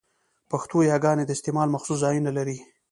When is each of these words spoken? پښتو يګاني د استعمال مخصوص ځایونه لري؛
پښتو 0.51 0.77
يګاني 0.91 1.23
د 1.25 1.31
استعمال 1.37 1.67
مخصوص 1.75 1.97
ځایونه 2.03 2.29
لري؛ 2.37 2.57